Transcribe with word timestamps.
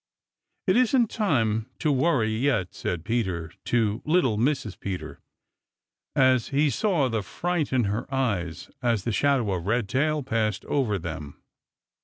"It 0.65 0.75
isn't 0.77 1.11
time 1.11 1.69
to 1.77 1.91
worry 1.91 2.31
yet," 2.31 2.73
said 2.73 3.05
Peter 3.05 3.51
to 3.65 4.01
little 4.03 4.35
Mrs. 4.35 4.79
Peter, 4.79 5.19
as 6.15 6.47
he 6.47 6.71
saw 6.71 7.07
the 7.07 7.21
fright 7.21 7.71
in 7.71 7.83
her 7.83 8.11
eyes 8.11 8.71
as 8.81 9.03
the 9.03 9.11
shadow 9.11 9.51
of 9.53 9.67
Redtail 9.67 10.23
passed 10.23 10.65
over 10.65 10.97
them. 10.97 11.39